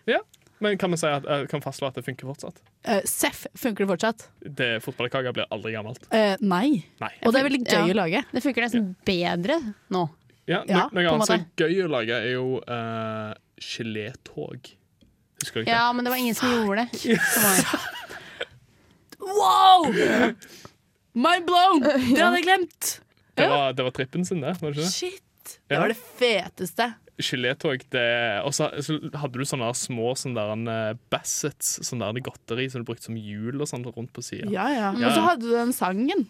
[0.60, 2.56] Men kan vi si at, eh, kan fastslå at det funker fortsatt?
[2.88, 4.24] Uh, Seff funker det fortsatt?
[4.42, 6.02] Det Fotballkaka blir aldri gammelt.
[6.10, 6.84] Uh, nei.
[7.02, 7.12] Nei.
[7.22, 7.84] Og det er veldig gøy Ja.
[7.94, 8.24] å lage.
[8.32, 9.60] Det funker nesten bedre
[9.94, 10.08] nå.
[10.48, 14.70] Ja, Ja, no, Noe annet som er gøy å lage, er jo uh, gelétog.
[15.42, 15.74] Husker du ikke?
[15.76, 17.18] Ja, men det var ingen som gjorde det.
[19.18, 19.92] Wow!
[21.12, 21.80] Mind blown!
[21.82, 23.00] Det hadde jeg glemt.
[23.36, 23.48] det?
[23.50, 24.54] Var, det var trippen sin, det.
[24.60, 24.92] var det ikke det?
[24.94, 25.58] Shit.
[25.68, 26.86] Det var det feteste.
[27.18, 27.84] Gelétog,
[28.44, 32.82] Og så så hadde du sånne små sånne der, uh, Bassets, sånne der godteri som
[32.84, 34.50] du brukte som hjul og sånn rundt på sida.
[34.54, 34.92] Ja, ja.
[34.94, 36.28] Og så hadde du den sangen.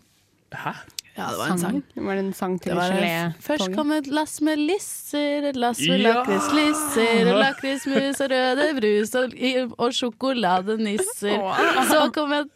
[0.55, 0.73] Hæ?
[1.19, 1.79] Ja, det var en sang.
[1.97, 5.81] Var en sang til Det var en, først kom et lass med lisser, et lass
[5.83, 6.13] med Ja.
[6.21, 9.35] lakrislisser, lakrismus og røde brus og,
[9.83, 11.43] og sjokoladenisser.
[11.91, 12.47] Så kom et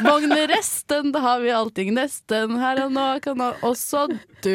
[0.00, 0.32] vogn
[1.12, 2.56] da har vi allting nesten.
[2.60, 4.06] Her og nå kan også
[4.42, 4.52] du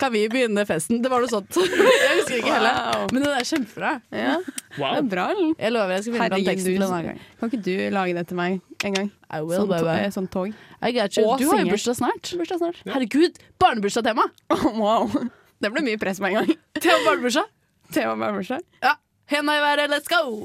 [0.00, 1.00] Kan vi begynne festen?
[1.02, 1.54] Det var noe sånt.
[1.60, 2.78] Jeg husker ikke heller.
[2.94, 3.06] Wow.
[3.14, 3.92] Men det er kjempebra.
[4.12, 4.36] Ja,
[4.76, 5.26] det er bra.
[5.34, 5.52] eller?
[5.58, 7.20] Jeg lover jeg skal finne fram teksten en annen gang.
[7.40, 9.10] Kan ikke du lage det til meg en gang?
[9.30, 9.92] I will, Sånn, baby.
[9.96, 10.54] eh, sånn tog.
[10.80, 11.26] I got you.
[11.28, 12.32] Og Du har jo bursdag snart.
[12.40, 12.80] Bursdag snart.
[12.88, 14.26] Herregud, barnebursdagstema!
[14.80, 15.10] Wow.
[15.60, 16.58] Det ble mye press med en gang.
[16.82, 17.48] Tema barnebursdag.
[17.94, 18.64] Tema barnebursdag.
[18.82, 18.96] Ja.
[19.30, 20.42] Henda i været, let's go!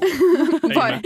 [0.70, 1.00] Bare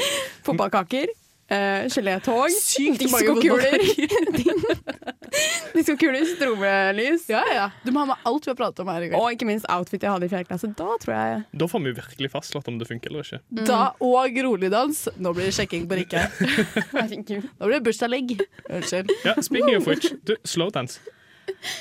[0.45, 1.09] fotballkaker,
[1.51, 4.91] uh, gelétog, Sykt mange diskokuler.
[5.75, 7.29] Diskokuler, strobelys.
[7.31, 7.67] Ja, ja.
[7.85, 9.21] Du må ha med alt vi har pratet om her i går.
[9.21, 10.71] Og ikke minst outfit jeg hadde i fjerde klasse.
[10.79, 13.41] Da tror jeg Da får vi virkelig fastslått om det funker eller ikke.
[13.69, 15.05] Da og rolig dans.
[15.19, 16.27] Nå blir det sjekking på Rikke.
[17.61, 18.37] Nå blir det bursdagslegg.
[18.69, 19.15] Unnskyld.
[19.27, 21.01] Ja, Speaking of which, du, slowdance.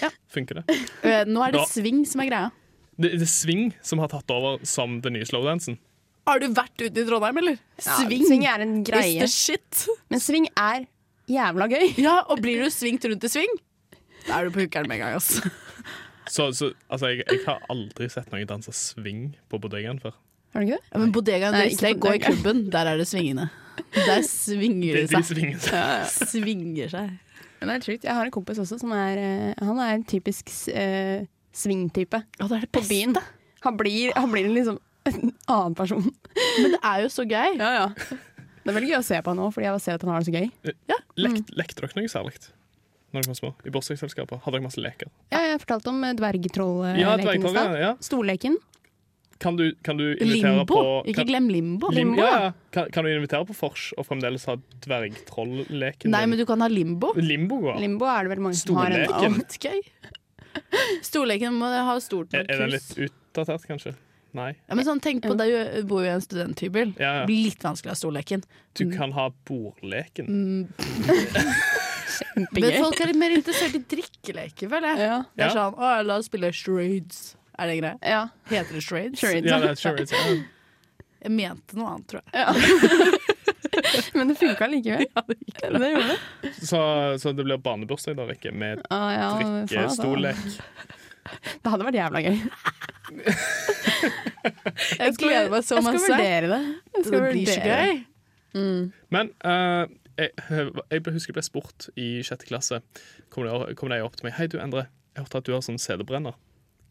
[0.01, 0.09] Ja.
[0.33, 0.79] Funker det?
[1.03, 2.49] Uh, Nå er det Da- swing som er greia.
[2.97, 3.13] det?
[3.15, 5.79] Det er swing som har tatt over som den nye slowdansen.
[6.29, 7.57] Har du vært ute i Trondheim, eller?
[7.81, 9.17] Ja, sving swing er en is greie.
[9.23, 9.85] the shit.
[10.13, 10.85] Men sving er
[11.29, 11.87] jævla gøy.
[12.05, 13.57] Ja, og blir du svingt rundt i sving,
[14.27, 15.17] da er du på hookeren med en gang.
[15.17, 15.49] altså.
[16.29, 20.13] Så, så altså, jeg, jeg har aldri sett noen danse swing på bodegaen før.
[20.53, 20.89] Har du ikke det?
[20.91, 22.59] Ja, men bodegaen Nei, ikke går i klubben.
[22.69, 23.47] Der er det svingende.
[23.95, 25.25] Der svinger det det de seg.
[25.31, 26.27] svinger seg.
[26.29, 27.15] Svinger seg.
[27.57, 28.05] Men det er sjukt.
[28.05, 32.21] Jeg har en kompis også som er eh, Han er en typisk uh, svingtype.
[32.37, 33.17] Ja, det er det på byen.
[33.17, 33.57] beste.
[33.65, 34.77] Han blir, han blir liksom
[35.11, 36.05] en annen person.
[36.61, 37.57] Men det er jo så gøy.
[37.59, 37.87] Ja, ja.
[38.59, 40.23] Det er veldig gøy å se på han nå, fordi jeg ser at han har
[40.23, 40.47] det så gøy.
[41.19, 42.35] Lekt, lekte dere noe særlig
[43.09, 43.49] når dere var små?
[43.65, 44.37] I bursdagsselskaper?
[44.43, 45.09] Hadde dere masse leker?
[45.33, 47.77] Ja, jeg fortalte om eh, dvergtroll-leken Ja, i stad.
[47.81, 47.93] ja.
[48.05, 48.59] Storleken.
[49.41, 50.65] Kan du, kan du invitere Limbo.
[50.67, 51.89] på Ikke kan, glem limbo.
[51.95, 52.41] lim, Limbo, ja, ja.
[52.43, 52.51] ja.
[52.75, 56.11] Kan, kan du invitere på vors og fremdeles ha dvergtrollleken?
[56.11, 57.13] Nei, men du kan ha limbo.
[57.17, 57.77] Limbo ja.
[57.79, 59.79] Limbo er det vel mange som har en annet gøy.
[61.05, 62.51] Storleken må ha stort Er, hus.
[62.53, 63.95] er den litt utdatert, kanskje?
[64.37, 64.51] Nei.
[64.69, 66.91] Ja, men sånn, tenk på deg, du bor jo i en studenthybel.
[67.01, 67.21] Ja, ja.
[67.23, 68.43] Det blir litt vanskelig å ha storleken.
[68.77, 70.27] Du kan ha bordleken.
[72.51, 75.07] Men folk er litt mer interessert i drikkeleker, føler jeg.
[75.09, 75.17] Ja.
[75.37, 77.19] Det er sånn Å, la oss spille charades.
[77.59, 78.05] Er det greit?
[78.07, 78.21] ja.
[78.51, 79.19] Heter det charades?
[79.19, 79.49] Charades.
[79.51, 80.37] Ja, det er charades, ja.
[81.19, 82.31] Jeg mente noe annet, tror jeg.
[84.15, 85.09] Men det funka likevel.
[85.59, 86.53] det gjorde det.
[86.63, 86.79] Så,
[87.19, 89.27] så det blir barnebursdag da, Rikke, med Ah, ja,
[89.65, 90.39] drikkestolek.
[91.59, 92.39] Det hadde vært jævla gøy.
[94.43, 96.61] Jeg gleder meg så jeg skal vurdere det.
[96.95, 97.95] Jeg skal Det blir så gøy.
[98.53, 98.75] gøy.
[99.15, 99.85] Men uh,
[100.19, 102.81] jeg, jeg husker jeg ble spurt i sjette klasse.
[103.33, 104.35] Kom det, kom det opp til meg.
[104.39, 104.87] Hei, du Endre.
[105.15, 106.37] Jeg hørte at du har sånn CD-brenner.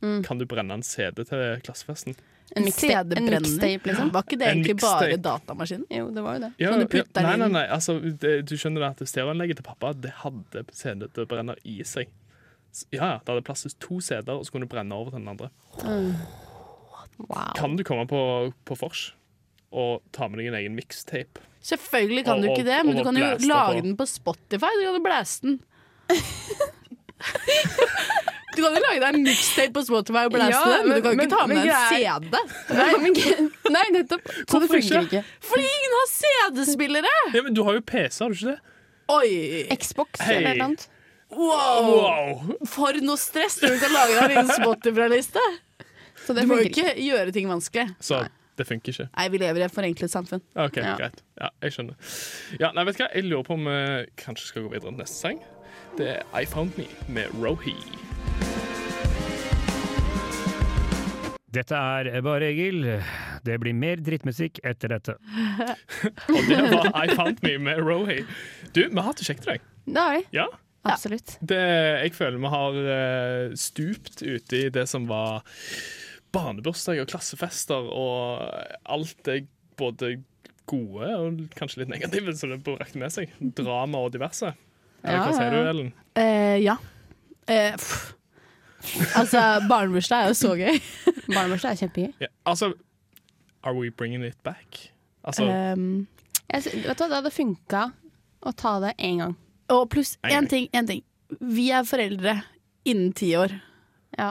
[0.03, 0.21] Mm.
[0.27, 2.15] Kan du brenne en CD til klassefesten?
[2.57, 3.41] En CD-brenner.
[3.41, 4.13] liksom.
[4.15, 5.87] Var ikke det egentlig bare datamaskinen?
[5.93, 6.53] Jo, det var jo det.
[6.63, 7.65] Ja, putte nei, nei, nei.
[7.75, 12.13] Altså, det, du skjønner det at stereoanlegget til pappa Det hadde CD-brenner i seg.
[12.93, 15.21] Ja, ja, Det hadde plass til to CD-er, og så kunne du brenne over til
[15.21, 15.51] den andre.
[17.19, 17.53] Wow.
[17.59, 18.21] Kan du komme på,
[18.65, 19.13] på Fors
[19.75, 21.43] og ta med deg en egen mixtape?
[21.61, 23.87] Selvfølgelig kan Og- du ikke det, men du kan jo lage på.
[23.89, 24.71] den på Spotify.
[24.79, 25.59] Du kan jo blæste den.
[28.59, 31.03] Du kan jo lage deg en mixtape på Spotify og blæste Ja, den, men du
[31.05, 32.39] kan jo ikke ta med en CD.
[32.75, 33.19] Nei, men,
[33.77, 34.33] nei, nettopp.
[34.51, 35.21] Så det funker ikke?
[35.21, 35.23] ikke.
[35.51, 37.13] Fordi ingen har CD-spillere!
[37.37, 38.59] Ja, men Du har jo PC, har du ikke det?
[39.15, 39.29] Oi!
[39.79, 40.41] Xbox hey.
[40.41, 40.89] eller noe annet.
[41.31, 41.87] Wow!
[41.93, 42.57] Wow!
[42.67, 45.45] For noe stress når du kan lage deg en egen Spotify-liste.
[46.29, 46.93] Så det Du må jo ikke.
[47.01, 47.87] gjøre ting vanskelig.
[48.05, 48.19] Så
[48.59, 49.07] det funker ikke.
[49.17, 50.43] Nei, vi lever i et forenklet samfunn.
[50.61, 50.97] OK, Ja.
[50.99, 51.23] greit.
[51.41, 51.95] Ja, jeg skjønner.
[52.61, 53.09] Ja, nei, vet du hva?
[53.15, 53.79] Jeg lurer på om vi
[54.21, 55.41] kanskje skal gå videre til neste sang.
[55.97, 57.73] Det er I Found Me med Rohi.
[61.49, 62.85] Dette er bare Egil.
[63.47, 65.15] Det blir mer drittmusikk etter dette.
[66.35, 68.21] Og det var I Found Me med Rohi.
[68.77, 69.65] Du, vi har hatt det kjekt i dag.
[69.89, 70.19] Nei.
[70.35, 70.45] Ja.
[70.89, 71.39] Absolutt.
[71.45, 71.59] Det,
[72.05, 75.43] jeg føler vi har eh, stupt ute i det som var
[76.35, 78.43] barnebursdag og klassefester og
[78.85, 79.43] alt det
[79.79, 80.19] både
[80.69, 83.31] gode og kanskje litt negative som det brakte med seg.
[83.57, 84.53] Drama og diverse.
[85.03, 85.59] Eller Ja, hva sier du.
[85.71, 85.93] Ellen?
[86.19, 86.75] Eh, ja.
[87.49, 87.77] Eh,
[89.17, 90.77] altså, barnebursdag er jo så gøy.
[91.35, 92.13] Barnebursdag er kjempegøy.
[92.27, 92.73] Ja, altså
[93.67, 94.91] Are we bringing it back?
[95.25, 96.07] Altså, Um,
[96.49, 97.81] Jeg, vet du hva, det hadde funka
[98.49, 99.35] å ta det én gang.
[99.69, 101.03] og pluss én ting, en ting.
[101.45, 102.39] Vi er foreldre
[102.89, 103.53] innen ti år.
[104.17, 104.31] Ja.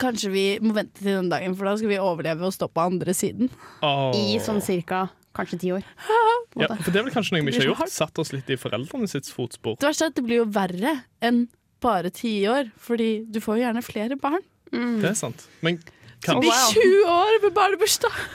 [0.00, 2.84] Kanskje vi må vente til den dagen, for da skal vi overleve og stå på
[2.88, 3.50] andre siden.
[3.84, 4.10] Oh.
[4.16, 5.84] I sånn cirka kanskje ti år.
[6.62, 7.92] ja, for Det er vel kanskje noe vi ikke har gjort?
[7.94, 9.76] Satt oss litt i foreldrene sitt fotspor.
[9.78, 11.44] Det verste er at det blir jo verre enn
[11.84, 14.42] bare ti år, fordi du får jo gjerne flere barn.
[14.72, 15.46] Det er sant.
[15.64, 16.72] Men Det kan, blir wow.
[16.74, 18.18] 20 år med barnebursdag!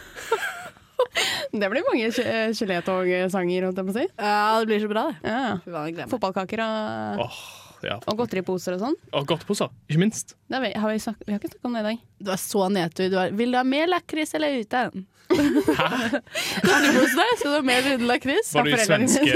[1.53, 4.05] Det blir mange ge- gelétog-sanger, holdt jeg på å si.
[4.17, 5.33] Ja, det blir så bra, det.
[5.33, 6.07] Ja.
[6.09, 7.41] Fotballkaker og, åh,
[7.87, 7.97] ja.
[8.07, 8.97] og godteriposer og sånn.
[9.13, 10.35] Og godteposer, ikke minst.
[10.49, 11.97] Det har vi, har vi, snak, vi har ikke snakket om det i dag.
[12.23, 13.07] Du er så nedtur.
[13.11, 15.05] Du er, vil du ha mer lakris eller uten?
[15.33, 15.87] Hæ?
[16.67, 18.51] deg, skal du ha mer uten lakris?
[18.55, 19.23] Var du i svenske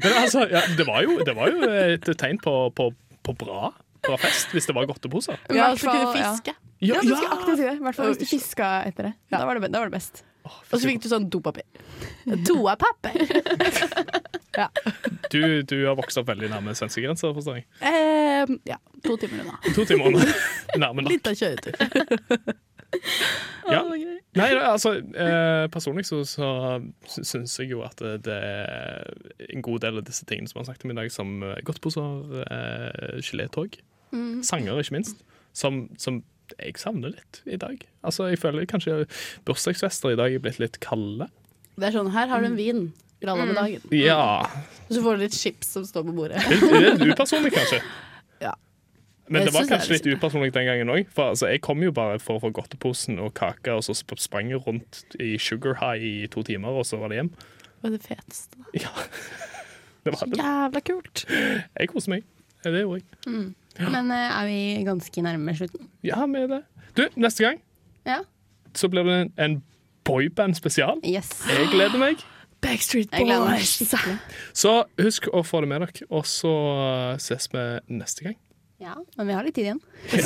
[0.00, 2.90] Men altså, ja, det, var jo, det var jo et tegn på, på,
[3.26, 3.70] på bra,
[4.06, 5.36] bra fest, hvis det var godteposer.
[5.50, 6.52] Ja, hvert så kunne fiske.
[6.54, 6.58] ja.
[6.80, 7.60] Ja, skal aktivt.
[7.60, 9.14] I hvert fall hvis du fiska etter det.
[9.32, 10.24] Da var det, da var det best.
[10.50, 11.66] Og så fikk du sånn dopapir.
[12.46, 13.26] Toapapir.
[15.30, 17.66] Du, du har vokst opp veldig nærme svenskegrensa, forstår jeg.
[17.86, 19.54] Eh, ja, to timer unna.
[19.76, 20.24] To timer unna.
[20.82, 21.12] Nærme nok.
[21.12, 21.78] Litt av kjøretur.
[23.70, 23.84] Ja.
[24.34, 26.48] Nei, altså, eh, personlig så, så
[27.06, 29.06] syns jeg jo at det, er
[29.54, 32.10] en god del av disse tingene som vi har snakket om i dag, som godtposer,
[32.26, 33.78] godteposer, eh, gelétog,
[34.46, 35.22] sanger ikke minst,
[35.54, 36.24] som, som
[36.58, 37.84] jeg savner litt i dag.
[38.06, 39.04] Altså, jeg føler kanskje
[39.48, 41.28] bursdagsfester i dag er blitt litt kalde.
[41.80, 42.84] Det er sånn, her har du en vin.
[43.20, 43.82] Gralla med dagen.
[43.92, 44.46] Ja.
[44.88, 46.40] Og så får du litt chips som står på bordet.
[46.48, 47.82] Det, det er upersonlig, kanskje.
[48.40, 48.54] Ja.
[49.30, 51.10] Men det var kanskje litt upersonlig den gangen òg.
[51.12, 54.48] For altså, jeg kom jo bare for å få godteposen og kake, og så sprang
[54.50, 57.32] jeg rundt i Sugar High i to timer, og så var det hjem.
[57.80, 58.58] Det var det feteste.
[58.76, 58.90] Ja.
[60.04, 60.36] Det var det.
[60.40, 61.22] Jævla kult.
[61.30, 62.26] Jeg koser meg.
[62.64, 63.44] Det gjorde jeg.
[63.78, 65.88] Men uh, er vi ganske nærme slutten?
[66.04, 66.62] Ja, med det.
[66.96, 67.60] Du, neste gang
[68.06, 68.18] Ja.
[68.74, 69.62] så blir det en, en
[70.04, 70.98] boyband spesial.
[71.06, 71.30] Yes.
[71.48, 72.16] Jeg gleder meg.
[72.60, 73.78] Backstreet Boys.
[74.52, 76.50] Så husk å få det med dere, og så
[77.16, 78.36] ses vi neste gang.
[78.80, 79.80] Ja, men vi har litt tid igjen.
[80.14, 80.24] Jeg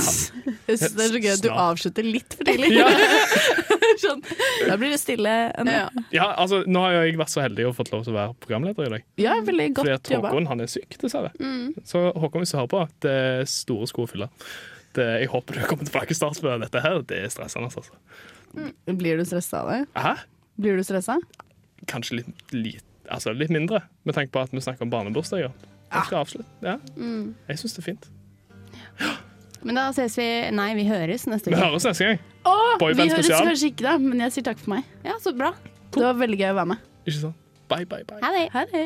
[0.78, 2.68] synes det er så gøy at du avslutter litt for tidlig.
[2.76, 2.86] Ja.
[4.04, 4.20] sånn,
[4.68, 5.32] da blir det stille.
[5.66, 5.88] Ja.
[6.14, 8.86] ja, altså, Nå har jeg vært så heldig og fått lov til å være programleder
[8.86, 9.04] i dag.
[9.20, 10.30] Ja, veldig Fordi godt at jobba.
[10.30, 11.32] Håkon han er syk, dessverre.
[11.88, 14.30] Så Håkon, hvis du hører på, det er store sko å fylle.
[14.94, 17.00] Det, jeg håper du kommer tilbake snart med dette her.
[17.10, 17.70] Det er stressende.
[17.74, 17.98] Altså.
[18.86, 19.80] Blir du stressa av det?
[19.98, 20.14] Hæ?
[20.62, 21.18] Blir du stressa?
[21.90, 25.50] Kanskje litt, litt Altså litt mindre, med tanke på at vi snakker om barnebursdager.
[25.92, 26.46] Jeg skal avslutte.
[26.64, 27.34] Ja, Mm.
[27.50, 28.06] jeg syns det er fint.
[29.64, 32.18] Men da ses vi Nei, vi høres neste Vi høres neste gang.
[32.44, 33.46] Åh, vi høres spesial.
[33.48, 34.85] kanskje ikke, da, men jeg sier takk for meg.
[35.07, 35.54] Ja, så bra.
[35.94, 36.85] Det var veldig gøy å være med.
[37.07, 37.40] Ikke sant?
[37.72, 38.20] Bye, bye, bye.
[38.20, 38.44] Ha det.
[38.52, 38.85] Ha det.